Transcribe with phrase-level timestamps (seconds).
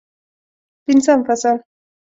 [0.85, 1.57] پنځم فصل